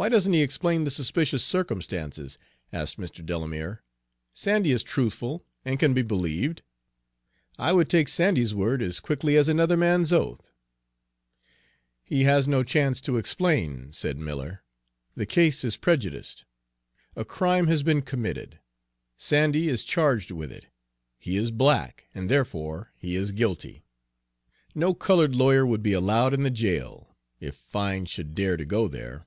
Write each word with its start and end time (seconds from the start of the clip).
"Why 0.00 0.08
doesn't 0.08 0.32
he 0.32 0.42
explain 0.42 0.84
the 0.84 0.92
suspicious 0.92 1.42
circumstances?" 1.44 2.38
asked 2.72 2.98
Mr. 3.00 3.26
Delamere. 3.26 3.82
"Sandy 4.32 4.70
is 4.70 4.84
truthful 4.84 5.44
and 5.64 5.76
can 5.80 5.92
be 5.92 6.02
believed. 6.02 6.62
I 7.58 7.72
would 7.72 7.90
take 7.90 8.06
Sandy's 8.06 8.54
word 8.54 8.80
as 8.80 9.00
quickly 9.00 9.36
as 9.36 9.48
another 9.48 9.76
man's 9.76 10.12
oath." 10.12 10.52
"He 12.04 12.22
has 12.22 12.46
no 12.46 12.62
chance 12.62 13.00
to 13.00 13.16
explain," 13.16 13.90
said 13.90 14.18
Miller. 14.18 14.62
"The 15.16 15.26
case 15.26 15.64
is 15.64 15.76
prejudged. 15.76 16.44
A 17.16 17.24
crime 17.24 17.66
has 17.66 17.82
been 17.82 18.02
committed. 18.02 18.60
Sandy 19.16 19.68
is 19.68 19.84
charged 19.84 20.30
with 20.30 20.52
it. 20.52 20.68
He 21.18 21.36
is 21.36 21.50
black, 21.50 22.04
and 22.14 22.28
therefore 22.30 22.92
he 22.94 23.16
is 23.16 23.32
guilty. 23.32 23.82
No 24.76 24.94
colored 24.94 25.34
lawyer 25.34 25.66
would 25.66 25.82
be 25.82 25.92
allowed 25.92 26.34
in 26.34 26.44
the 26.44 26.50
jail, 26.50 27.16
if 27.40 27.74
one 27.74 28.04
should 28.04 28.36
dare 28.36 28.56
to 28.56 28.64
go 28.64 28.86
there. 28.86 29.24